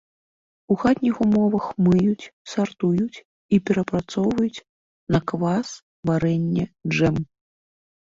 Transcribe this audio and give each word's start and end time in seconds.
У 0.75 0.75
хатніх 0.83 1.15
умовах 1.25 1.65
мыюць, 1.87 2.29
сартуюць 2.53 3.17
і 3.57 3.59
перапрацоўваюць 3.67 4.63
на 5.17 5.21
квас, 5.33 5.69
варэнне, 6.11 6.65
джэм. 6.95 7.15